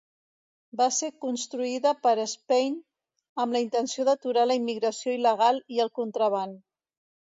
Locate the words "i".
5.77-5.83